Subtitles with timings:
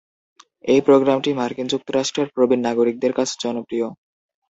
[0.65, 3.87] এই প্রোগ্রামটি মার্কিন যুক্তরাষ্ট্রের প্রবীণ নাগরিকদের কাছে জনপ্রিয়।